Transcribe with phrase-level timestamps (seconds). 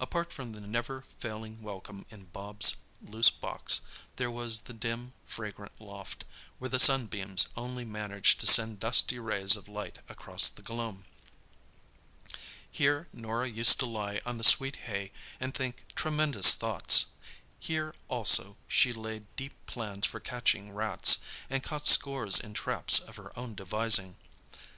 [0.00, 3.82] Apart from the never failing welcome in Bobs' loose box,
[4.16, 6.24] there was the dim, fragrant loft,
[6.58, 11.04] where the sunbeams only managed to send dusty rays of light across the gloom.
[12.70, 17.04] Here Norah used to lie on the sweet hay and think tremendous thoughts;
[17.60, 23.38] here also she laid deep plans for catching rats—and caught scores in traps of her
[23.38, 24.16] own devising.